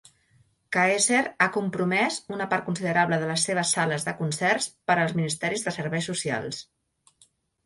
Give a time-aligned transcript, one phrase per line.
[0.75, 5.69] Caeser ha compromès una part considerable de les seves sales de concerts per als ministeris
[5.69, 6.65] de serveis socials.